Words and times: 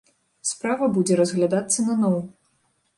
Справа 0.51 0.89
будзе 0.97 1.19
разглядацца 1.21 1.79
наноў. 1.89 2.17